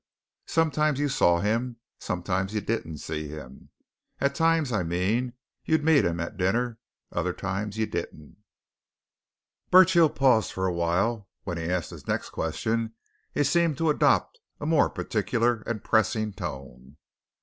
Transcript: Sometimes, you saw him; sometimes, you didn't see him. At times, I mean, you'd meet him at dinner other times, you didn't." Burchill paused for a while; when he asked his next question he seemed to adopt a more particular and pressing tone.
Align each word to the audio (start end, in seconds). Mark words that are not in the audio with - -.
Sometimes, 0.47 0.99
you 0.99 1.07
saw 1.07 1.41
him; 1.41 1.77
sometimes, 1.99 2.55
you 2.55 2.61
didn't 2.61 2.97
see 2.97 3.27
him. 3.27 3.69
At 4.19 4.33
times, 4.33 4.71
I 4.71 4.81
mean, 4.81 5.33
you'd 5.63 5.83
meet 5.85 6.05
him 6.05 6.19
at 6.19 6.37
dinner 6.37 6.79
other 7.11 7.33
times, 7.33 7.77
you 7.77 7.85
didn't." 7.85 8.37
Burchill 9.69 10.09
paused 10.09 10.53
for 10.53 10.65
a 10.65 10.73
while; 10.73 11.29
when 11.43 11.59
he 11.59 11.65
asked 11.65 11.91
his 11.91 12.07
next 12.07 12.31
question 12.31 12.95
he 13.35 13.43
seemed 13.43 13.77
to 13.77 13.91
adopt 13.91 14.39
a 14.59 14.65
more 14.65 14.89
particular 14.89 15.61
and 15.67 15.83
pressing 15.83 16.33
tone. 16.33 16.97